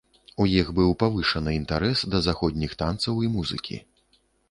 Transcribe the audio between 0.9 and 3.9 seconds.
павышаны інтарэс да заходніх танцаў і музыкі.